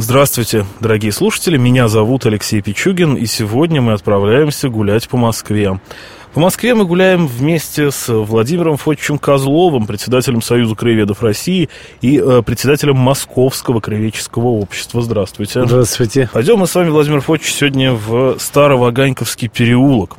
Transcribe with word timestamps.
Здравствуйте, 0.00 0.64
дорогие 0.78 1.10
слушатели, 1.10 1.56
меня 1.56 1.88
зовут 1.88 2.24
Алексей 2.24 2.62
Пичугин, 2.62 3.16
и 3.16 3.26
сегодня 3.26 3.82
мы 3.82 3.94
отправляемся 3.94 4.68
гулять 4.68 5.08
по 5.08 5.16
Москве. 5.16 5.80
По 6.32 6.38
Москве 6.38 6.76
мы 6.76 6.84
гуляем 6.84 7.26
вместе 7.26 7.90
с 7.90 8.06
Владимиром 8.06 8.76
Фотчем 8.76 9.18
Козловым, 9.18 9.88
председателем 9.88 10.40
Союза 10.40 10.76
краеведов 10.76 11.20
России 11.20 11.68
и 12.00 12.16
э, 12.16 12.42
председателем 12.42 12.96
Московского 12.96 13.80
краеведческого 13.80 14.46
общества. 14.46 15.02
Здравствуйте. 15.02 15.66
Здравствуйте. 15.66 16.30
Пойдем 16.32 16.58
мы 16.58 16.68
с 16.68 16.76
вами, 16.76 16.90
Владимир 16.90 17.20
Фотч, 17.20 17.50
сегодня 17.50 17.92
в 17.92 18.38
Староваганьковский 18.38 19.48
переулок. 19.48 20.16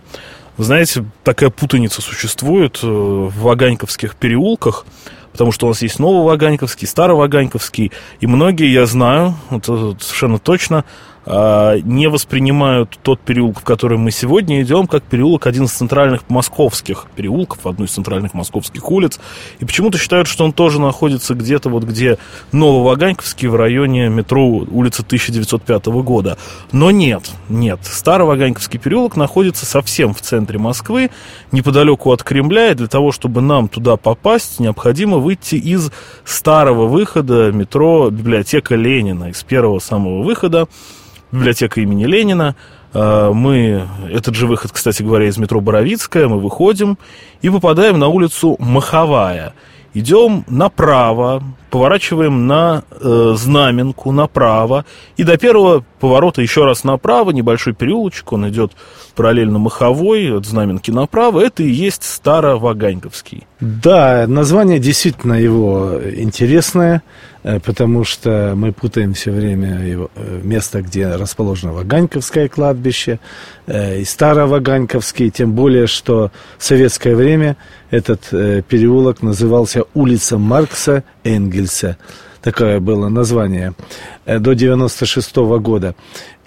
Вы 0.58 0.66
знаете, 0.66 1.06
такая 1.24 1.52
путаница 1.52 2.02
существует 2.02 2.82
э, 2.84 2.86
в 2.86 3.32
Ваганьковских 3.34 4.18
переулках, 4.18 4.86
потому 5.32 5.52
что 5.52 5.68
у 5.68 5.70
нас 5.70 5.82
есть 5.82 6.00
Нововаганьковский, 6.00 6.88
Староваганьковский, 6.88 7.92
и 8.20 8.28
многие, 8.28 8.72
я 8.72 8.86
знаю, 8.86 9.36
это 9.50 9.96
совершенно 10.00 10.40
точно, 10.40 10.86
не 11.30 12.08
воспринимают 12.10 12.98
тот 13.04 13.20
переулок, 13.20 13.60
в 13.60 13.64
который 13.64 14.00
мы 14.00 14.10
сегодня 14.10 14.64
идем, 14.64 14.88
как 14.88 15.04
переулок 15.04 15.46
один 15.46 15.66
из 15.66 15.72
центральных 15.72 16.28
московских 16.28 17.06
переулков, 17.16 17.68
одной 17.68 17.88
из 17.88 17.92
центральных 17.92 18.34
московских 18.34 18.90
улиц. 18.90 19.20
И 19.60 19.66
почему-то 19.66 20.00
считают, 20.00 20.28
что 20.28 20.44
он 20.44 20.54
тоже 20.54 20.82
находится 20.82 21.36
где-то 21.36 21.70
вот 21.70 21.84
где 21.84 22.18
Нововаганьковский 22.52 23.48
в 23.48 23.56
районе 23.56 24.10
метро 24.10 24.44
улицы 24.48 25.04
1905 25.04 25.86
года. 26.02 26.38
Но 26.72 26.90
нет, 26.90 27.30
нет. 27.48 27.80
Староваганьковский 27.84 28.80
переулок 28.80 29.16
находится 29.16 29.68
совсем 29.68 30.16
в 30.16 30.22
центре 30.22 30.58
Москвы, 30.58 31.12
неподалеку 31.52 32.12
от 32.12 32.24
Кремля, 32.24 32.72
и 32.72 32.76
для 32.76 32.88
того, 32.88 33.12
чтобы 33.12 33.42
нам 33.42 33.68
туда 33.68 33.98
попасть, 33.98 34.60
необходимо 34.60 35.18
выйти 35.18 35.56
из 35.56 35.92
старого 36.24 36.88
выхода 36.88 37.52
метро 37.52 38.10
библиотека 38.10 38.76
Ленина, 38.76 39.30
из 39.30 39.44
первого 39.44 39.78
самого 39.78 40.24
выхода 40.24 40.68
библиотека 41.32 41.82
имени 41.82 42.06
Ленина. 42.06 42.56
А, 42.94 43.32
мы, 43.32 43.88
этот 44.12 44.36
же 44.36 44.48
выход, 44.48 44.72
кстати 44.72 45.04
говоря, 45.04 45.28
из 45.28 45.38
метро 45.38 45.62
Боровицкая, 45.62 46.28
мы 46.28 46.40
выходим 46.40 46.98
и 47.42 47.50
попадаем 47.50 48.00
на 48.00 48.08
улицу 48.08 48.56
Маховая– 48.60 49.54
идем 49.94 50.46
направо, 50.48 51.44
поворачиваем 51.70 52.48
на 52.48 52.84
э, 52.92 53.34
знаменку 53.36 54.12
направо, 54.12 54.86
и 55.18 55.24
до 55.24 55.38
первого 55.38 55.84
поворота 56.00 56.42
еще 56.42 56.66
раз 56.66 56.84
направо, 56.84 57.32
небольшой 57.32 57.74
переулочек, 57.74 58.32
он 58.34 58.48
идет 58.50 58.74
параллельно 59.16 59.60
Маховой, 59.60 60.36
от 60.36 60.46
знаменки 60.46 60.92
направо, 60.92 61.42
это 61.42 61.64
и 61.64 61.70
есть 61.70 62.04
Староваганьковский. 62.04 63.46
Да, 63.60 64.26
название 64.28 64.80
действительно 64.80 65.34
его 65.34 66.00
интересное, 66.16 67.02
э, 67.39 67.39
потому 67.58 68.04
что 68.04 68.54
мы 68.56 68.72
путаем 68.74 69.14
все 69.14 69.32
время 69.32 69.82
его, 69.84 70.12
э, 70.16 70.42
место, 70.44 70.82
где 70.82 71.16
расположено 71.16 71.74
Ваганьковское 71.74 72.50
кладбище, 72.50 73.20
э, 73.66 74.02
и 74.02 74.06
Староваганьковский, 74.06 75.32
тем 75.32 75.54
более, 75.54 75.88
что 75.88 76.32
в 76.58 76.64
советское 76.64 77.16
время 77.16 77.56
этот 77.92 78.30
переулок 78.30 79.24
назывался 79.24 79.86
улица 79.94 80.38
Маркса 80.38 81.04
Энгельса. 81.24 81.98
Такое 82.42 82.80
было 82.80 83.10
название 83.10 83.74
до 84.26 84.54
96 84.54 85.38
-го 85.38 85.60
года. 85.60 85.96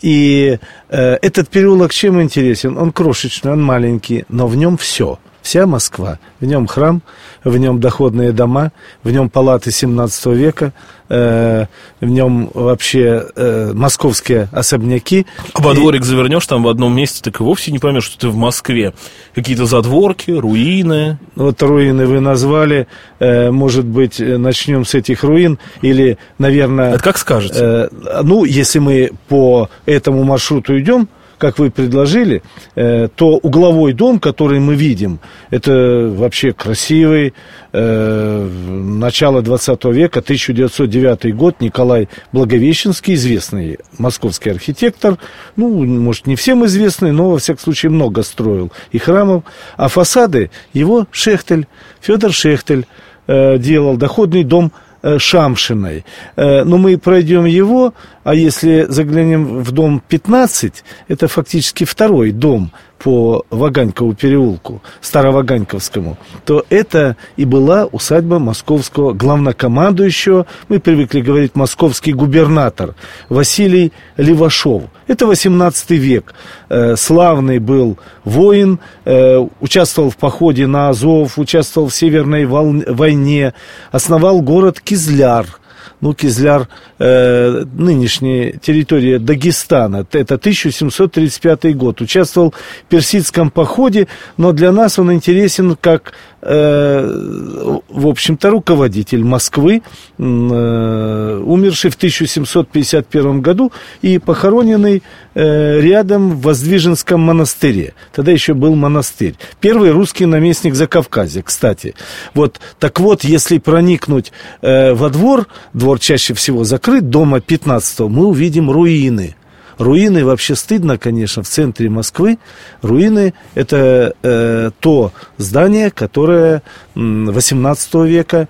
И 0.02 0.58
э, 0.88 1.18
этот 1.22 1.48
переулок 1.48 1.92
чем 1.92 2.20
интересен? 2.20 2.78
Он 2.78 2.92
крошечный, 2.92 3.52
он 3.52 3.62
маленький, 3.62 4.24
но 4.28 4.46
в 4.46 4.56
нем 4.56 4.76
все– 4.76 5.18
вся 5.42 5.66
Москва. 5.66 6.18
В 6.40 6.46
нем 6.46 6.66
храм, 6.66 7.02
в 7.44 7.56
нем 7.58 7.80
доходные 7.80 8.32
дома, 8.32 8.72
в 9.02 9.10
нем 9.10 9.28
палаты 9.28 9.70
17 9.70 10.26
века, 10.26 10.72
э, 11.08 11.66
в 12.00 12.06
нем 12.06 12.50
вообще 12.54 13.26
э, 13.34 13.72
московские 13.74 14.48
особняки. 14.52 15.26
А 15.52 15.60
во 15.60 15.74
дворик 15.74 16.04
завернешь 16.04 16.46
там 16.46 16.62
в 16.62 16.68
одном 16.68 16.96
месте, 16.96 17.20
так 17.22 17.40
и 17.40 17.42
вовсе 17.42 17.72
не 17.72 17.78
поймешь, 17.78 18.04
что 18.04 18.18
ты 18.18 18.28
в 18.28 18.36
Москве. 18.36 18.94
Какие-то 19.34 19.66
задворки, 19.66 20.30
руины. 20.30 21.18
Вот 21.34 21.62
руины 21.62 22.06
вы 22.06 22.20
назвали. 22.20 22.86
Э, 23.18 23.50
может 23.50 23.84
быть, 23.84 24.20
начнем 24.20 24.84
с 24.84 24.94
этих 24.94 25.24
руин 25.24 25.58
или, 25.82 26.18
наверное... 26.38 26.94
Это 26.94 27.02
как 27.02 27.18
скажете? 27.18 27.58
Э, 27.60 27.88
ну, 28.22 28.44
если 28.44 28.78
мы 28.78 29.10
по 29.28 29.68
этому 29.86 30.22
маршруту 30.24 30.78
идем, 30.78 31.08
как 31.42 31.58
вы 31.58 31.72
предложили, 31.72 32.40
э, 32.76 33.08
то 33.16 33.30
угловой 33.30 33.94
дом, 33.94 34.20
который 34.20 34.60
мы 34.60 34.76
видим, 34.76 35.18
это 35.50 36.08
вообще 36.08 36.52
красивый, 36.52 37.34
э, 37.72 38.48
начало 38.70 39.42
20 39.42 39.84
века, 39.86 40.22
1909 40.22 41.34
год, 41.34 41.56
Николай 41.60 42.08
Благовещенский, 42.30 43.14
известный 43.14 43.78
московский 43.98 44.50
архитектор, 44.50 45.18
ну, 45.56 45.84
может, 45.84 46.28
не 46.28 46.36
всем 46.36 46.64
известный, 46.64 47.10
но, 47.10 47.32
во 47.32 47.38
всяком 47.38 47.64
случае, 47.64 47.90
много 47.90 48.22
строил 48.22 48.70
и 48.92 48.98
храмов, 48.98 49.42
а 49.76 49.88
фасады 49.88 50.52
его 50.72 51.08
Шехтель, 51.10 51.66
Федор 52.00 52.32
Шехтель 52.32 52.86
э, 53.26 53.58
делал, 53.58 53.96
доходный 53.96 54.44
дом 54.44 54.70
Шамшиной. 55.18 56.04
Э, 56.36 56.64
но 56.64 56.78
мы 56.78 56.96
пройдем 56.98 57.44
его, 57.44 57.94
а 58.24 58.34
если 58.34 58.86
заглянем 58.88 59.62
в 59.62 59.70
дом 59.72 60.02
15, 60.06 60.84
это 61.08 61.28
фактически 61.28 61.84
второй 61.84 62.30
дом 62.30 62.72
по 63.02 63.44
Ваганькову 63.50 64.14
переулку, 64.14 64.80
Староваганьковскому, 65.00 66.16
то 66.44 66.64
это 66.70 67.16
и 67.36 67.44
была 67.44 67.86
усадьба 67.86 68.38
московского 68.38 69.12
главнокомандующего, 69.12 70.46
мы 70.68 70.78
привыкли 70.78 71.20
говорить 71.20 71.56
московский 71.56 72.12
губернатор 72.12 72.94
Василий 73.28 73.92
Левашов. 74.16 74.84
Это 75.08 75.26
18 75.26 75.90
век. 75.90 76.34
Э, 76.68 76.94
славный 76.96 77.58
был 77.58 77.98
воин, 78.24 78.78
э, 79.04 79.46
участвовал 79.60 80.10
в 80.10 80.16
походе 80.16 80.66
на 80.66 80.88
Азов, 80.88 81.38
участвовал 81.38 81.88
в 81.88 81.94
Северной 81.94 82.46
войне, 82.46 83.54
основал 83.90 84.42
город 84.42 84.80
Кизляр– 84.80 85.46
ну, 86.02 86.14
Кизляр, 86.14 86.68
э, 86.98 87.64
нынешняя 87.72 88.58
территория 88.58 89.18
Дагестана, 89.18 90.04
это 90.10 90.34
1735 90.34 91.76
год, 91.76 92.00
участвовал 92.00 92.50
в 92.50 92.88
персидском 92.90 93.50
походе, 93.50 94.08
но 94.36 94.52
для 94.52 94.72
нас 94.72 94.98
он 94.98 95.12
интересен 95.12 95.76
как 95.80 96.12
в 96.42 98.06
общем-то, 98.06 98.50
руководитель 98.50 99.22
Москвы, 99.22 99.82
э, 100.18 101.42
умерший 101.44 101.90
в 101.90 101.94
1751 101.94 103.40
году 103.40 103.72
и 104.02 104.18
похороненный 104.18 105.02
э, 105.34 105.80
рядом 105.80 106.32
в 106.32 106.42
Воздвиженском 106.42 107.20
монастыре. 107.20 107.94
Тогда 108.12 108.32
еще 108.32 108.54
был 108.54 108.74
монастырь. 108.74 109.36
Первый 109.60 109.92
русский 109.92 110.26
наместник 110.26 110.74
за 110.74 110.88
Кавказе, 110.88 111.42
кстати. 111.42 111.94
Вот, 112.34 112.60
так 112.80 112.98
вот, 112.98 113.22
если 113.22 113.58
проникнуть 113.58 114.32
во 114.62 115.10
двор, 115.10 115.46
двор 115.72 116.00
чаще 116.00 116.34
всего 116.34 116.64
закрыт, 116.64 117.08
дома 117.08 117.40
15 117.40 118.00
мы 118.00 118.26
увидим 118.26 118.70
руины– 118.70 119.36
Руины 119.78 120.24
вообще 120.24 120.54
стыдно, 120.54 120.98
конечно, 120.98 121.42
в 121.42 121.48
центре 121.48 121.88
Москвы. 121.88 122.38
Руины– 122.82 123.34
это 123.54 124.14
э, 124.22 124.70
то 124.80 125.12
здание, 125.38 125.90
которое 125.90 126.62
18 126.94 127.94
века, 127.94 128.48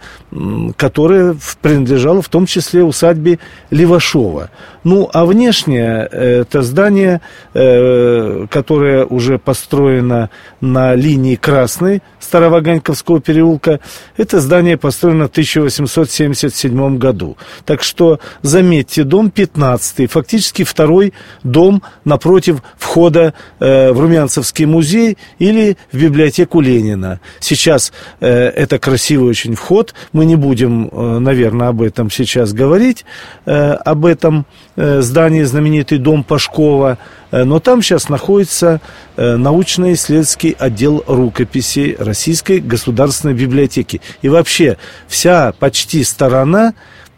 которое 0.77 1.37
принадлежало 1.61 2.23
в 2.23 2.29
том 2.29 2.47
числе 2.47 2.83
усадьбе 2.83 3.39
Левашова. 3.71 4.51
Ну, 4.85 5.09
а 5.13 5.25
внешнее 5.25 6.09
э, 6.11 6.41
это 6.41 6.63
здание, 6.63 7.21
э, 7.55 8.47
которое 8.51 9.05
уже 9.05 9.39
построено 9.39 10.31
на 10.61 10.95
линии 10.95 11.37
Красной 11.37 12.03
Староваганьковского 12.19 13.21
переулка, 13.21 13.81
это 14.17 14.41
здание 14.41 14.77
построено 14.77 15.29
в 15.29 15.31
1877 15.31 16.99
году. 16.99 17.37
Так 17.65 17.83
что, 17.83 18.19
заметьте, 18.43 19.05
дом 19.05 19.31
15, 19.31 20.11
фактически 20.11 20.65
второй 20.65 21.13
дом 21.45 21.83
напротив 22.05 22.63
входа 22.77 23.35
э, 23.61 23.93
в 23.93 24.01
Румянцевский 24.01 24.65
музей 24.65 25.17
или 25.39 25.77
в 25.93 26.01
библиотеку 26.01 26.61
Ленина. 26.61 27.21
Сейчас 27.41 27.93
это 28.21 28.79
красивый 28.79 29.29
очень 29.29 29.55
вход, 29.55 29.95
мы 30.13 30.25
не 30.25 30.37
будем, 30.37 30.91
наверное, 31.23 31.69
об 31.69 31.83
этом 31.83 32.11
сейчас 32.11 32.53
говорить, 32.53 33.05
об 33.45 34.07
этом 34.07 34.47
Э, 34.75 35.03
здание, 35.03 35.45
знаменитый 35.45 35.99
дом 35.99 36.25
Пашкова, 36.25 36.97
э, 37.31 37.45
но 37.45 37.61
там 37.61 37.83
сейчас 37.83 38.09
находится 38.09 38.81
э, 39.17 39.37
научно-исследовательский 39.37 40.57
отдел 40.59 41.05
рукописей 41.07 41.95
Российской 41.99 42.59
государственной 42.59 43.35
библиотеки. 43.35 44.01
И 44.23 44.31
вообще 44.31 44.79
вся 45.09 45.53
почти 45.59 46.03
сторона 46.05 46.73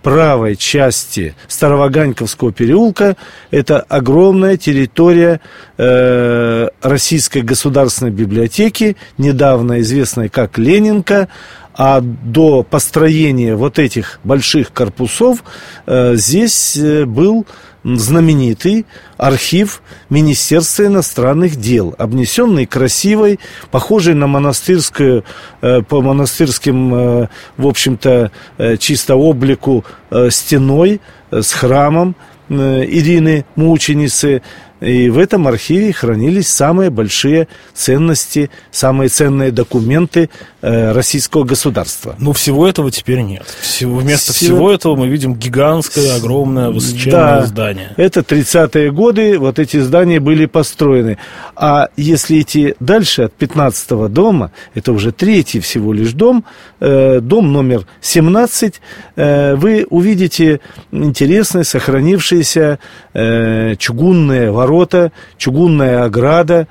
правой 0.05 0.55
части 0.55 1.35
Староваганьковского 1.49 2.53
переулка. 2.53 3.17
Это 3.51 3.81
огромная 3.81 4.59
территория 4.59 5.41
э, 5.79 6.69
Российской 6.83 7.41
государственной 7.41 8.13
библиотеки, 8.13 8.97
недавно 9.17 9.81
известной 9.81 10.29
как 10.29 10.59
Ленинка, 10.59 11.29
а 11.75 12.01
до 12.03 12.63
построения 12.63 13.57
вот 13.57 13.79
этих 13.79 14.21
больших 14.25 14.73
корпусов 14.73 15.43
э, 15.87 16.17
здесь 16.17 16.77
э, 16.77 17.07
был 17.07 17.47
знаменитый 17.85 18.87
архив 19.17 19.83
Министерства 20.09 20.87
иностранных 20.87 21.57
дел, 21.57 21.95
обнесенный 21.99 22.67
красивой, 22.67 23.39
похожей 23.71 24.15
на 24.15 24.27
монастырскую, 24.27 25.25
э, 25.61 25.83
по 25.83 26.01
монастырским, 26.01 26.95
э, 26.95 27.29
в 27.57 27.67
общем-то, 27.67 28.31
э, 28.59 28.77
чисто 28.79 29.17
облику 29.17 29.85
стеной 30.31 31.01
с 31.31 31.53
храмом 31.53 32.15
Ирины 32.49 33.45
Мученицы, 33.57 34.43
и 34.85 35.09
в 35.09 35.19
этом 35.19 35.49
архиве 35.49 35.93
хранились 35.93 36.49
самые 36.49 36.91
большие 36.91 37.49
ценности, 37.73 38.51
самые 38.71 39.09
ценные 39.09 39.51
документы 39.51 40.29
э, 40.61 40.93
российского 40.93 41.45
государства. 41.45 42.17
Но 42.19 42.33
всего 42.33 42.69
этого 42.69 42.91
теперь 42.91 43.21
нет. 43.21 43.47
Всего, 43.61 43.97
вместо 43.97 44.33
всего... 44.33 44.57
всего 44.57 44.73
этого 44.73 44.97
мы 44.97 45.09
видим 45.09 45.35
гигантское, 45.35 46.17
огромное, 46.17 46.71
высоченное 46.71 47.41
да, 47.41 47.47
здание. 47.47 47.95
Это 47.97 48.21
30-е 48.21 48.93
годы, 48.93 49.39
вот 49.39 49.59
эти 49.59 49.81
здания 49.81 50.21
были 50.21 50.47
построены. 50.47 51.19
А 51.57 51.89
если 51.97 52.41
идти 52.41 52.75
дальше, 52.81 53.23
от 53.23 53.33
15-го 53.39 54.09
дома, 54.09 54.53
это 54.75 54.93
уже 54.93 55.13
третий 55.13 55.61
всего 55.61 55.93
лишь 55.93 56.13
дом, 56.13 56.45
э, 56.81 57.21
дом 57.21 57.53
номер 57.53 57.87
17, 58.01 58.81
э, 59.17 59.55
вы 59.55 59.87
увидите 59.89 60.61
интересные, 60.93 61.65
сохранившиеся 61.65 62.79
э, 63.15 63.77
чугунные 63.79 64.51
ворота, 64.51 64.74
ворота, 64.75 65.13
чугунная 65.39 66.05
ограда, 66.05 66.67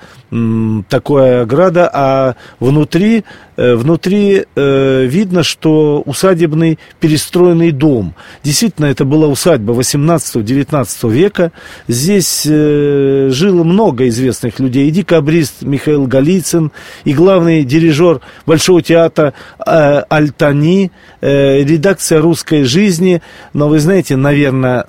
такая 0.90 1.44
ограда, 1.44 1.90
а 1.94 2.36
внутри, 2.60 3.24
э, 3.56 3.76
внутри 3.76 4.46
э, 4.56 5.06
видно, 5.06 5.44
что 5.44 6.02
усадебный 6.06 6.80
перестроенный 7.00 7.72
дом. 7.72 8.16
Действительно, 8.44 8.88
это 8.88 9.06
была 9.06 9.28
усадьба 9.28 9.74
18-19 9.74 11.12
века. 11.12 11.52
Здесь 11.88 12.48
э, 12.50 13.30
жило 13.32 13.64
много 13.64 14.08
известных 14.08 14.60
людей. 14.60 14.88
И 14.88 14.92
декабрист 14.92 15.62
Михаил 15.62 16.08
Голицын, 16.08 16.72
и 17.04 17.14
главный 17.14 17.64
дирижер 17.64 18.22
Большого 18.46 18.82
театра 18.82 19.34
Альтани, 19.60 20.92
редакция 21.22 22.22
«Русской 22.22 22.64
жизни». 22.64 23.22
Но 23.54 23.68
вы 23.68 23.80
знаете, 23.80 24.16
наверное, 24.16 24.86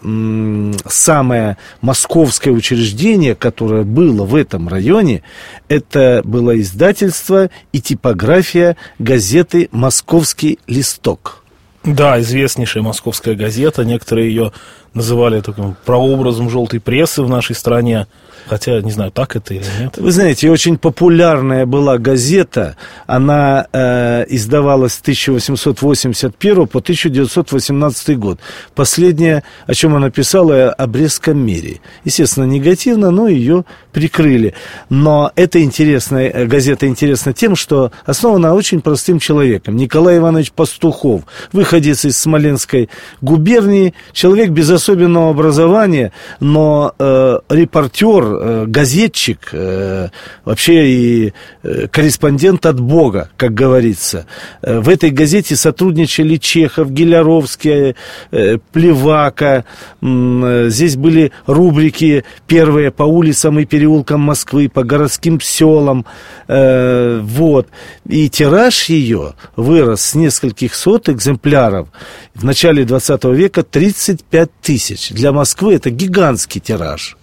самое 0.87 1.57
московское 1.81 2.53
учреждение, 2.53 3.35
которое 3.35 3.83
было 3.83 4.25
в 4.25 4.35
этом 4.35 4.69
районе, 4.69 5.23
это 5.69 6.23
было 6.25 6.61
издательство 6.61 7.51
и 7.73 7.81
типография 7.81 8.77
газеты 8.99 9.69
«Московский 9.73 10.59
листок». 10.67 11.45
Да, 11.85 12.19
известнейшая 12.21 12.83
московская 12.83 13.35
газета. 13.35 13.85
Некоторые 13.85 14.29
ее 14.29 14.53
называли 14.95 15.41
таким 15.41 15.77
прообразом 15.85 16.49
желтой 16.49 16.81
прессы 16.81 17.23
в 17.23 17.29
нашей 17.29 17.55
стране. 17.55 18.07
Хотя, 18.47 18.81
не 18.81 18.91
знаю, 18.91 19.11
так 19.11 19.37
это 19.37 19.55
или 19.55 19.65
нет. 19.81 19.97
Вы 19.97 20.13
знаете, 20.13 20.51
очень 20.51 20.77
популярная 20.77 21.67
была 21.67 21.99
газета. 21.99 22.77
Она 23.07 23.67
э, 23.73 24.25
издавалась 24.29 24.95
с 24.95 25.01
1881 25.01 26.67
по 26.67 26.79
1918 26.79 28.19
год. 28.19 28.39
Последнее, 28.75 29.45
о 29.67 29.75
чем 29.75 29.95
она 29.95 30.11
писала, 30.11 30.71
о 30.71 30.87
Брестском 30.87 31.39
мире. 31.39 31.81
Естественно, 32.05 32.45
негативно, 32.45 33.11
но 33.11 33.29
ее 33.29 33.65
прикрыли. 33.93 34.55
Но 34.91 35.33
эта 35.37 35.63
интересная 35.63 36.29
э, 36.31 36.47
газета 36.47 36.87
интересна 36.87 37.33
тем, 37.33 37.57
что 37.57 37.93
основана 38.05 38.55
очень 38.55 38.81
простым 38.81 39.19
человеком. 39.19 39.77
Николай 39.77 40.19
Иванович 40.19 40.53
Пастухов, 40.53 41.23
выходец 41.53 42.05
из 42.05 42.19
Смоленской 42.19 42.91
губернии, 43.21 43.95
человек 44.13 44.51
без 44.51 44.71
особенного 44.71 45.31
образования, 45.31 46.13
но 46.41 46.93
э, 46.99 47.39
репортер, 47.49 48.25
э, 48.41 48.65
газетчик, 48.67 49.49
э, 49.53 50.09
вообще 50.45 50.89
и 50.89 51.33
э, 51.63 51.89
корреспондент 51.89 52.67
от 52.67 52.81
Бога, 52.81 53.31
как 53.37 53.55
говорится. 53.55 54.27
В 54.63 54.89
этой 54.89 55.11
газете 55.11 55.57
сотрудничали 55.57 56.37
Чехов, 56.37 56.91
Геляровский, 56.91 57.97
Плевака. 58.73 59.65
Здесь 60.01 60.97
были 60.97 61.33
рубрики 61.47 62.25
первые 62.47 62.91
по 62.91 63.05
улицам 63.05 63.59
и 63.59 63.65
переулкам 63.65 64.21
Москвы, 64.21 64.69
по 64.69 64.85
городским 64.85 65.41
селам. 65.41 66.07
Вот. 66.47 67.69
И 68.09 68.29
тираж 68.29 68.85
ее 68.85 69.35
вырос 69.57 70.03
с 70.03 70.15
нескольких 70.15 70.75
сот 70.75 71.09
экземпляров 71.09 71.89
в 72.35 72.45
начале 72.45 72.85
20 72.85 73.25
века 73.25 73.63
35 73.63 74.51
тысяч 74.63 74.75
тысяч. 74.75 75.11
Для 75.11 75.33
Москвы 75.33 75.75
это 75.75 75.91
гигантский 75.91 76.61
тираж. 76.61 77.17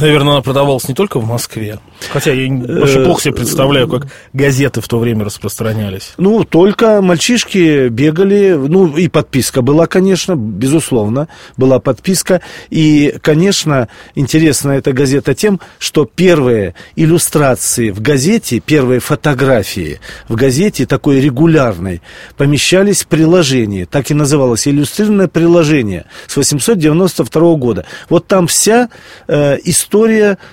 Наверное, 0.00 0.34
она 0.34 0.42
продавалась 0.42 0.88
не 0.88 0.94
только 0.94 1.20
в 1.20 1.26
Москве. 1.26 1.78
Хотя 2.12 2.32
я 2.32 2.50
очень 2.52 3.04
плохо 3.04 3.22
себе 3.22 3.34
представляю, 3.34 3.88
как 3.88 4.06
газеты 4.32 4.80
в 4.80 4.88
то 4.88 4.98
время 4.98 5.24
распространялись. 5.24 6.12
Ну, 6.16 6.44
только 6.44 7.02
мальчишки 7.02 7.88
бегали. 7.88 8.52
Ну, 8.52 8.96
и 8.96 9.08
подписка 9.08 9.62
была, 9.62 9.86
конечно, 9.86 10.34
безусловно, 10.34 11.28
была 11.56 11.78
подписка. 11.78 12.40
И, 12.70 13.14
конечно, 13.20 13.88
интересна 14.14 14.72
эта 14.72 14.92
газета 14.92 15.34
тем, 15.34 15.60
что 15.78 16.04
первые 16.06 16.74
иллюстрации 16.96 17.90
в 17.90 18.00
газете, 18.00 18.60
первые 18.60 19.00
фотографии 19.00 20.00
в 20.28 20.34
газете, 20.34 20.86
такой 20.86 21.20
регулярной, 21.20 22.00
помещались 22.36 23.02
в 23.02 23.06
приложении. 23.08 23.84
Так 23.84 24.10
и 24.10 24.14
называлось 24.14 24.66
иллюстрированное 24.66 25.28
приложение 25.28 26.06
с 26.26 26.36
892 26.36 27.54
года. 27.56 27.84
Вот 28.08 28.26
там 28.26 28.46
вся 28.46 28.88
э, 29.28 29.58
история, 29.64 29.89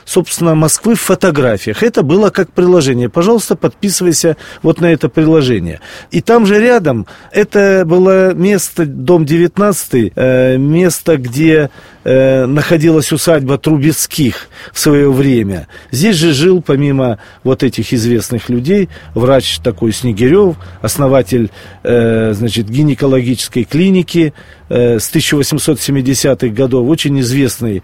собственно, 0.05 0.55
Москвы 0.55 0.95
в 0.95 1.01
фотографиях. 1.01 1.83
Это 1.83 2.03
было 2.03 2.29
как 2.29 2.51
приложение. 2.51 3.09
Пожалуйста, 3.09 3.55
подписывайся 3.55 4.37
вот 4.63 4.81
на 4.81 4.91
это 4.91 5.09
приложение. 5.09 5.79
И 6.11 6.21
там 6.21 6.45
же 6.45 6.59
рядом, 6.59 7.05
это 7.31 7.83
было 7.85 8.33
место, 8.33 8.85
дом 8.85 9.25
19, 9.25 10.11
э, 10.15 10.57
место, 10.57 11.17
где 11.17 11.69
э, 12.03 12.45
находилась 12.45 13.11
усадьба 13.11 13.57
Трубецких 13.57 14.47
в 14.71 14.79
свое 14.79 15.11
время. 15.11 15.67
Здесь 15.91 16.15
же 16.15 16.33
жил, 16.33 16.61
помимо 16.61 17.19
вот 17.43 17.63
этих 17.63 17.93
известных 17.93 18.49
людей, 18.49 18.89
врач 19.13 19.59
такой 19.59 19.91
Снегирев, 19.91 20.55
основатель, 20.81 21.51
э, 21.83 22.33
значит, 22.33 22.69
гинекологической 22.69 23.65
клиники 23.65 24.33
э, 24.69 24.99
с 24.99 25.11
1870-х 25.13 26.47
годов, 26.47 26.87
очень 26.87 27.19
известный 27.19 27.83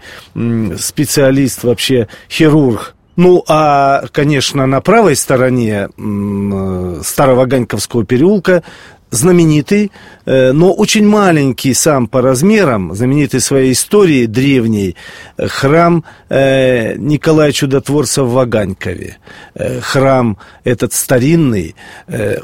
специалист 0.78 1.64
вообще, 1.64 2.08
хирург. 2.30 2.94
Ну, 3.16 3.44
а, 3.46 4.04
конечно, 4.10 4.66
на 4.66 4.80
правой 4.80 5.14
стороне 5.14 5.88
э, 5.96 7.00
Старого 7.04 7.46
Ганьковского 7.46 8.04
переулка 8.04 8.64
знаменитый, 9.14 9.90
э, 10.26 10.52
но 10.52 10.72
очень 10.72 11.06
маленький 11.06 11.74
сам 11.74 12.06
по 12.06 12.20
размерам, 12.20 12.94
знаменитый 12.94 13.40
своей 13.40 13.72
историей 13.72 14.26
древней, 14.26 14.96
э, 15.36 15.48
храм 15.48 16.04
э, 16.28 16.96
Николая 16.96 17.52
Чудотворца 17.52 18.24
в 18.24 18.32
Ваганькове. 18.32 19.18
Храм 19.82 20.36
этот 20.64 20.92
старинный, 20.92 21.76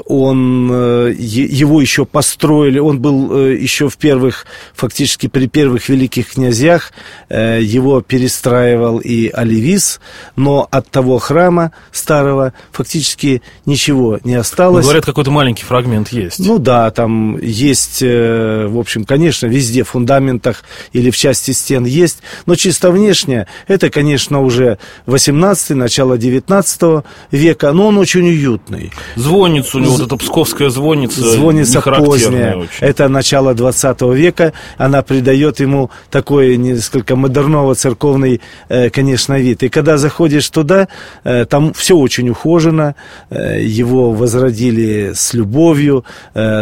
он, 0.05 0.69
его 1.17 1.81
еще 1.81 2.05
построили, 2.05 2.79
он 2.79 2.99
был 2.99 3.49
еще 3.49 3.89
в 3.89 3.97
первых, 3.97 4.45
фактически 4.73 5.27
при 5.27 5.47
первых 5.47 5.89
великих 5.89 6.33
князьях, 6.33 6.93
его 7.29 8.01
перестраивал 8.01 8.99
и 8.99 9.29
Оливис, 9.29 9.99
но 10.35 10.67
от 10.71 10.89
того 10.89 11.19
храма 11.19 11.71
старого 11.91 12.53
фактически 12.71 13.41
ничего 13.65 14.19
не 14.23 14.35
осталось. 14.35 14.85
Ну, 14.85 14.89
говорят, 14.89 15.05
какой-то 15.05 15.31
маленький 15.31 15.63
фрагмент 15.63 16.09
есть. 16.09 16.39
Ну 16.39 16.59
да, 16.61 16.91
там 16.91 17.39
есть, 17.39 17.99
э, 18.01 18.67
в 18.67 18.77
общем, 18.77 19.03
конечно, 19.03 19.47
везде 19.47 19.83
в 19.83 19.89
фундаментах 19.89 20.63
или 20.93 21.09
в 21.09 21.17
части 21.17 21.51
стен 21.51 21.85
есть, 21.85 22.19
но 22.45 22.55
чисто 22.55 22.91
внешне 22.91 23.47
это, 23.67 23.89
конечно, 23.89 24.41
уже 24.41 24.77
18 25.07 25.71
начало 25.71 26.17
19 26.17 27.03
века, 27.31 27.71
но 27.71 27.87
он 27.87 27.97
очень 27.97 28.27
уютный. 28.27 28.91
Звонница 29.15 29.77
у 29.77 29.79
него, 29.79 29.93
вот 29.93 30.01
эта 30.01 30.17
псковская 30.17 30.69
звонница, 30.69 31.21
звонница 31.21 31.81
поздняя, 31.81 32.55
очень. 32.55 32.69
это 32.79 33.07
начало 33.07 33.53
20 33.53 34.01
века, 34.13 34.53
она 34.77 35.01
придает 35.01 35.59
ему 35.59 35.89
такой 36.11 36.57
несколько 36.57 37.15
модерново-церковный, 37.15 38.41
э, 38.69 38.89
конечно, 38.89 39.39
вид. 39.39 39.63
И 39.63 39.69
когда 39.69 39.97
заходишь 39.97 40.49
туда, 40.49 40.87
э, 41.23 41.45
там 41.45 41.73
все 41.73 41.97
очень 41.97 42.29
ухожено, 42.29 42.95
его 43.31 44.11
возродили 44.11 45.13
с 45.15 45.33
любовью, 45.33 46.05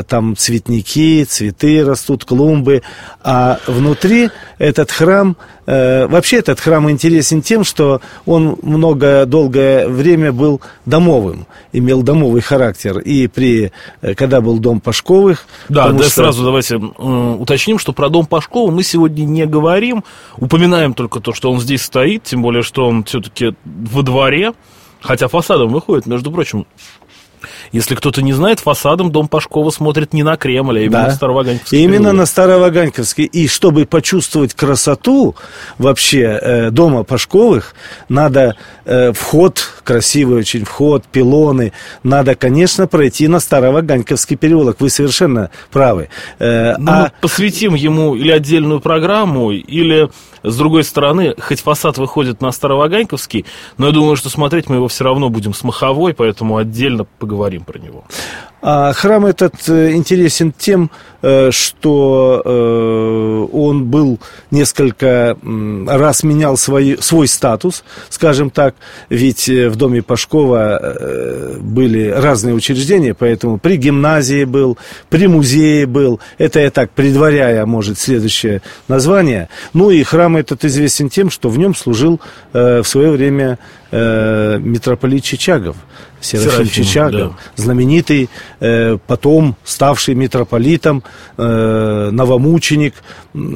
там 0.08 0.36
цветники, 0.36 1.24
цветы 1.24 1.84
растут, 1.84 2.26
клумбы, 2.26 2.82
а 3.24 3.60
внутри 3.68 4.30
этот 4.58 4.92
храм, 4.92 5.38
э, 5.66 6.08
вообще 6.08 6.38
этот 6.38 6.60
храм 6.60 6.90
интересен 6.90 7.42
тем, 7.42 7.64
что 7.64 8.02
он 8.26 8.58
много, 8.62 9.26
долгое 9.26 9.88
время 9.88 10.32
был 10.32 10.62
домовым, 10.86 11.48
имел 11.72 12.02
домовый 12.04 12.42
характер, 12.42 13.00
и 13.00 13.28
при, 13.28 13.72
э, 14.02 14.16
когда 14.16 14.42
был 14.42 14.60
дом 14.60 14.82
Пашковых... 14.82 15.46
Да, 15.70 15.90
да, 15.90 16.04
что... 16.04 16.10
сразу 16.10 16.44
давайте 16.44 16.76
э, 16.76 17.36
уточним, 17.40 17.80
что 17.80 17.94
про 17.94 18.10
дом 18.10 18.26
Пашкова 18.26 18.72
мы 18.72 18.84
сегодня 18.84 19.24
не 19.24 19.46
говорим, 19.46 20.04
упоминаем 20.38 20.94
только 20.94 21.20
то, 21.20 21.34
что 21.34 21.52
он 21.52 21.60
здесь 21.60 21.84
стоит, 21.84 22.24
тем 22.24 22.42
более, 22.42 22.64
что 22.64 22.88
он 22.88 23.04
все-таки 23.04 23.56
во 23.66 24.02
дворе, 24.02 24.54
хотя 25.02 25.28
фасадом 25.28 25.70
выходит, 25.70 26.06
между 26.06 26.32
прочим, 26.32 26.66
если 27.72 27.96
кто-то 27.96 28.22
не 28.22 28.34
знает, 28.34 28.60
фасадом 28.60 29.12
дом 29.12 29.28
Пашкова 29.28 29.70
смотрит 29.70 30.14
не 30.14 30.24
на 30.24 30.38
Кремль, 30.38 30.80
а 30.80 30.82
именно 30.82 31.02
да. 31.02 31.08
на 31.08 31.12
Староваганьковский. 31.12 31.80
Именно 31.80 31.98
переулок. 31.98 32.18
на 32.18 32.26
Староваганьковский. 32.26 33.26
И 33.26 33.48
чтобы 33.48 33.86
почувствовать 33.86 34.54
красоту 34.54 35.36
вообще 35.78 36.40
э, 36.42 36.72
дома 36.72 37.04
Пашковых, 37.04 37.76
надо 38.08 38.56
э, 38.86 39.12
вход, 39.14 39.60
красивый 39.84 40.40
очень 40.40 40.66
вход, 40.66 41.06
пилоны, 41.06 41.74
надо, 42.04 42.36
конечно, 42.36 42.88
пройти 42.88 43.28
на 43.28 43.40
Староваганьковский 43.40 44.36
переулок. 44.36 44.78
Вы 44.80 44.90
совершенно 44.90 45.52
правы. 45.72 46.10
Э, 46.40 46.76
ну, 46.78 46.92
а... 46.92 47.12
Посвятим 47.22 47.76
ему 47.76 48.16
или 48.16 48.32
отдельную 48.32 48.80
программу, 48.80 49.52
или 49.52 50.10
с 50.44 50.56
другой 50.56 50.84
стороны, 50.84 51.36
хоть 51.40 51.62
фасад 51.62 51.98
выходит 51.98 52.42
на 52.42 52.52
Староваганьковский, 52.52 53.46
но 53.78 53.88
я 53.88 53.94
думаю, 53.94 54.16
что 54.16 54.30
смотреть 54.30 54.70
мы 54.70 54.78
его 54.78 54.88
все 54.88 55.04
равно 55.04 55.30
будем 55.30 55.54
с 55.54 55.64
Маховой, 55.64 56.14
поэтому 56.14 56.58
отдельно 56.58 57.04
поговорим 57.04 57.59
про 57.64 57.80
него. 57.80 58.04
А 58.62 58.92
храм 58.92 59.26
этот 59.26 59.54
э, 59.70 59.94
интересен 59.94 60.52
тем, 60.52 60.92
э, 61.22 61.50
что 61.52 62.42
э, 62.44 63.48
он 63.54 63.86
был 63.86 64.20
несколько 64.52 65.38
раз 65.88 66.24
менял 66.24 66.58
свой, 66.58 66.98
свой 67.00 67.28
статус, 67.30 67.84
скажем 68.10 68.50
так, 68.50 68.76
ведь 69.10 69.48
в 69.48 69.76
доме 69.76 70.02
Пашкова 70.02 71.58
были 71.60 72.10
разные 72.10 72.54
учреждения, 72.54 73.14
поэтому 73.14 73.60
при 73.60 73.78
гимназии 73.78 74.44
был, 74.44 74.78
при 75.10 75.28
музее 75.28 75.86
был, 75.86 76.20
это 76.38 76.60
я 76.60 76.72
так 76.72 76.92
предваряя, 76.92 77.66
может, 77.66 77.98
следующее 77.98 78.62
название. 78.88 79.50
Ну 79.74 79.92
и 79.92 80.04
храм 80.04 80.36
этот 80.36 80.66
известен 80.66 81.10
тем, 81.10 81.30
что 81.30 81.50
в 81.50 81.58
нем 81.58 81.76
служил 81.76 82.20
в 82.54 82.84
свое 82.84 83.12
время 83.12 83.60
митрополит 83.92 85.24
Чичагов. 85.24 85.76
Серафим, 86.22 86.52
Серафим 86.52 86.84
Чичагов, 86.84 87.32
да. 87.32 87.64
знаменитый, 87.64 88.30
потом 89.08 89.56
ставший 89.64 90.16
митрополитом, 90.16 91.04
э, 91.38 92.10
новомученик, 92.12 92.94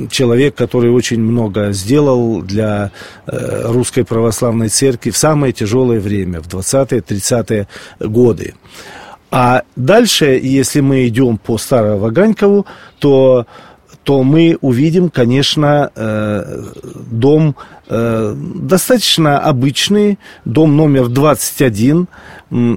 человек, 0.09 0.55
который 0.55 0.91
очень 0.91 1.21
много 1.21 1.73
сделал 1.73 2.41
для 2.41 2.91
э, 3.27 3.71
русской 3.71 4.03
православной 4.03 4.69
церкви 4.69 5.11
в 5.11 5.17
самое 5.17 5.53
тяжелое 5.53 5.99
время, 5.99 6.41
в 6.41 6.47
20-30-е 6.47 7.67
годы. 7.99 8.53
А 9.31 9.63
дальше, 9.75 10.39
если 10.41 10.81
мы 10.81 11.07
идем 11.07 11.37
по 11.37 11.57
Староваганькову, 11.57 12.65
то 12.99 13.45
то 14.03 14.21
мы 14.23 14.57
увидим, 14.61 15.09
конечно, 15.09 15.89
э, 15.95 16.61
дом 17.09 17.55
э, 17.87 18.35
достаточно 18.35 19.39
обычный, 19.39 20.19
дом 20.45 20.75
номер 20.75 21.07
21. 21.07 22.07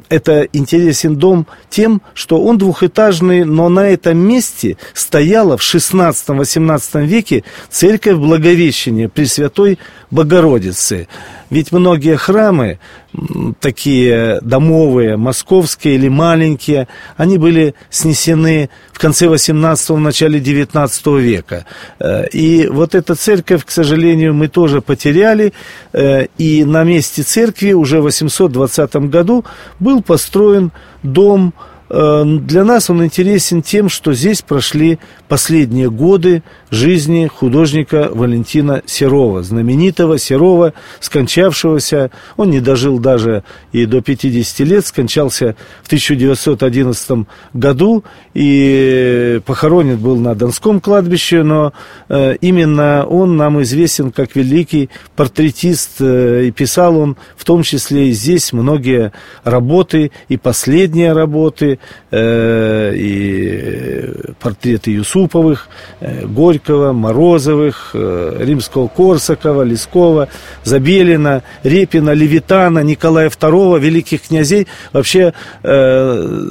Это 0.09 0.49
интересен 0.53 1.17
дом 1.17 1.47
тем, 1.69 2.01
что 2.15 2.43
он 2.43 2.57
двухэтажный, 2.57 3.45
но 3.45 3.69
на 3.69 3.89
этом 3.89 4.17
месте 4.17 4.79
стояла 4.95 5.59
в 5.59 5.61
16-18 5.61 7.05
веке 7.05 7.45
церковь 7.69 8.17
Благовещения 8.17 9.09
Пресвятой 9.09 9.79
Богородицы. 10.11 11.09
Ведь 11.51 11.73
многие 11.73 12.17
храмы, 12.17 12.79
такие 13.61 14.41
домовые, 14.43 15.17
московские 15.17 15.95
или 15.95 16.09
маленькие, 16.09 16.89
они 17.17 17.39
были 17.39 17.75
снесены 17.91 18.69
в 18.93 18.99
конце 18.99 19.27
18-го, 19.27 19.99
начале 19.99 20.41
19 20.41 21.07
века. 21.07 21.67
Э, 21.99 22.27
и 22.29 22.67
вот 22.67 22.95
эта 22.95 23.15
церковь, 23.15 23.65
к 23.65 23.71
сожалению, 23.71 24.35
мы 24.35 24.49
тоже 24.49 24.81
потеряли. 24.81 24.96
Э, 25.93 26.27
и 26.39 26.65
на 26.65 26.85
месте 26.85 27.23
церкви 27.23 27.73
уже 27.73 28.01
в 28.01 28.05
820 28.05 28.97
году 28.97 29.45
был 29.79 30.03
построен 30.03 30.73
дом 31.03 31.53
для 31.89 32.65
нас 32.65 32.91
он 32.91 33.05
интересен 33.05 33.63
тем, 33.63 33.89
что 33.89 34.13
здесь 34.13 34.43
прошли 34.43 34.99
последние 35.29 35.89
годы 35.89 36.43
жизни 36.71 37.31
художника 37.33 38.11
Валентина 38.13 38.83
Серова, 38.87 39.43
знаменитого 39.43 40.19
Серова, 40.19 40.73
скончавшегося, 41.01 42.11
он 42.37 42.51
не 42.51 42.61
дожил 42.61 42.99
даже 42.99 43.45
и 43.73 43.87
до 43.87 44.01
50 44.01 44.67
лет, 44.67 44.87
скончался 44.87 45.55
в 45.85 45.87
1911 45.87 47.27
году 47.53 48.05
и 48.35 49.41
похоронен 49.47 49.97
был 49.97 50.17
на 50.17 50.35
Донском 50.35 50.81
кладбище, 50.81 51.45
но 51.45 51.73
э, 52.09 52.37
именно 52.41 53.07
он 53.09 53.37
нам 53.37 53.63
известен 53.63 54.11
как 54.11 54.35
великий 54.35 54.91
портретист, 55.15 56.01
э, 56.01 56.47
и 56.47 56.51
писал 56.51 56.99
он 56.99 57.17
в 57.37 57.45
том 57.45 57.63
числе 57.63 58.09
и 58.09 58.13
здесь 58.13 58.53
многие 58.53 59.13
работы, 59.45 60.11
и 60.29 60.37
последние 60.37 61.13
работы, 61.13 61.76
э, 62.11 62.93
и 62.97 64.11
портреты 64.41 64.91
Юсуповых, 64.91 65.69
э, 66.01 66.27
Горького, 66.27 66.93
Морозовых, 66.93 67.91
э, 67.95 68.37
Римского-Корсакова, 68.41 69.63
Лескова, 69.63 70.29
Забелина, 70.65 71.43
Репина, 71.63 72.11
Левитана, 72.11 72.81
Николая 72.81 73.29
II, 73.29 73.79
великих 73.81 74.23
князей. 74.23 74.67
Вообще 74.93 75.33
э, 75.63 76.43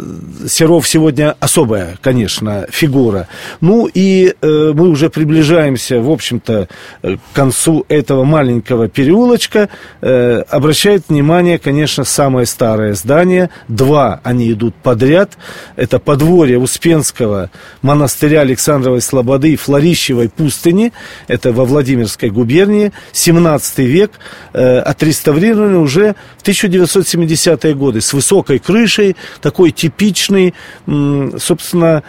Серов 0.48 0.88
сегодня 0.88 1.36
особая, 1.40 1.98
конечно, 2.02 2.68
фигура. 2.70 3.28
Ну 3.62 3.90
и 3.92 4.34
э, 4.42 4.72
мы 4.76 4.90
уже 4.90 5.10
приближаемся, 5.10 6.00
в 6.02 6.10
общем-то, 6.10 6.68
к 7.02 7.36
концу 7.36 7.86
этого 7.88 8.24
маленького 8.24 8.88
переулочка. 8.88 9.70
Э, 10.02 10.44
обращает 10.50 11.04
внимание, 11.10 11.58
конечно, 11.58 12.04
самое 12.04 12.46
старое 12.46 12.94
здание. 12.94 13.50
Два 13.68 14.20
они 14.24 14.52
идут 14.52 14.76
подряд 14.76 15.15
ряд. 15.16 15.38
Это 15.76 16.00
подворье 16.00 16.60
Успенского 16.60 17.50
монастыря 17.82 18.42
Александровой 18.42 19.02
Слободы 19.02 19.54
и 19.54 19.56
Флорищевой 19.56 20.30
пустыни. 20.30 20.92
Это 21.28 21.54
во 21.54 21.64
Владимирской 21.66 22.30
губернии. 22.30 22.92
17 23.14 23.80
век. 23.80 24.12
Э, 24.54 24.80
отреставрированы 24.80 25.78
уже 25.78 26.16
в 26.38 26.44
1970-е 26.48 27.74
годы. 27.76 28.02
С 28.02 28.14
высокой 28.14 28.60
крышей. 28.60 29.16
Такой 29.42 29.72
типичный, 29.72 30.54
собственно, 30.86 32.04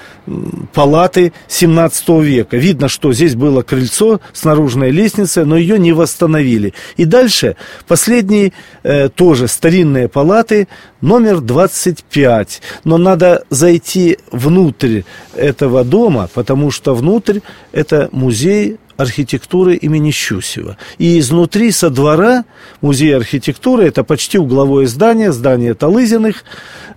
палаты 0.72 1.32
17 1.48 2.08
века. 2.22 2.56
Видно, 2.56 2.88
что 2.88 3.12
здесь 3.12 3.34
было 3.34 3.62
крыльцо 3.62 4.20
с 4.32 4.44
наружной 4.44 4.90
лестницей, 4.90 5.44
но 5.44 5.56
ее 5.56 5.78
не 5.78 5.92
восстановили. 5.92 6.74
И 6.96 7.04
дальше 7.04 7.56
последние 7.86 8.52
э, 8.82 9.08
тоже 9.08 9.46
старинные 9.48 10.08
палаты 10.08 10.66
номер 11.00 11.40
25. 11.40 12.62
Но 12.84 12.95
надо 12.98 13.44
зайти 13.50 14.18
внутрь 14.30 15.02
этого 15.34 15.84
дома, 15.84 16.28
потому 16.34 16.70
что 16.70 16.94
внутрь 16.94 17.40
это 17.72 18.08
музей 18.12 18.76
архитектуры 18.96 19.74
имени 19.74 20.10
Щусева. 20.10 20.76
И 20.98 21.18
изнутри, 21.18 21.70
со 21.70 21.90
двора 21.90 22.44
музея 22.80 23.16
архитектуры, 23.16 23.86
это 23.86 24.04
почти 24.04 24.38
угловое 24.38 24.86
здание, 24.86 25.32
здание 25.32 25.74
Талызиных, 25.74 26.44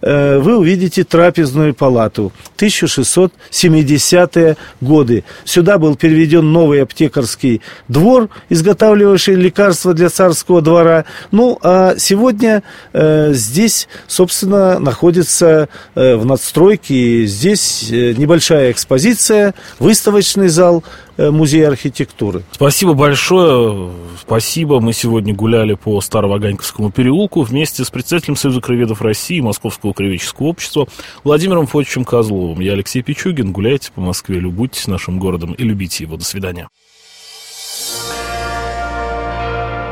э, 0.02 0.40
вы 0.40 0.58
увидите 0.58 1.04
трапезную 1.04 1.74
палату 1.74 2.32
1670-е 2.58 4.58
годы. 4.82 5.24
Сюда 5.44 5.78
был 5.78 5.96
переведен 5.96 6.52
новый 6.52 6.82
аптекарский 6.82 7.62
двор, 7.88 8.30
изготавливавший 8.50 9.36
лекарства 9.36 9.94
для 9.94 10.10
царского 10.10 10.62
двора. 10.62 11.06
Ну, 11.32 11.58
а 11.62 11.96
сегодня 11.98 12.64
э, 12.94 13.34
здесь, 13.34 13.88
собственно, 14.08 14.80
находится 14.80 15.70
э, 15.96 16.16
в 16.16 16.26
надстройке, 16.26 17.26
здесь 17.26 17.88
небольшая 17.90 18.72
экспозиция, 18.72 19.54
выставочный 19.80 20.48
зал, 20.48 20.84
музея 21.20 21.68
архитектуры. 21.68 22.44
Спасибо 22.52 22.94
большое. 22.94 23.92
Спасибо. 24.22 24.80
Мы 24.80 24.94
сегодня 24.94 25.34
гуляли 25.34 25.74
по 25.74 26.00
Староваганьковскому 26.00 26.92
переулку 26.92 27.42
вместе 27.42 27.84
с 27.84 27.90
председателем 27.90 28.36
Союза 28.36 28.62
краеведов 28.62 29.02
России 29.02 29.40
Московского 29.42 29.94
краеведческого 29.94 30.48
общества 30.48 30.88
Владимиром 31.24 31.68
Фотичем 31.68 32.06
Козловым. 32.06 32.60
Я 32.62 32.74
Алексей 32.74 33.02
Пичугин. 33.02 33.52
Гуляйте 33.52 33.92
по 33.94 34.02
Москве, 34.02 34.40
любуйтесь 34.40 34.88
нашим 34.88 35.20
городом 35.20 35.54
и 35.54 35.64
любите 35.64 36.06
его. 36.06 36.16
До 36.18 36.24
свидания. 36.24 36.70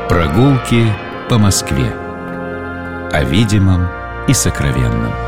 Прогулки 0.08 0.86
по 1.28 1.36
Москве. 1.36 1.92
О 3.12 3.24
видимом 3.24 3.88
и 4.26 4.32
сокровенном. 4.32 5.27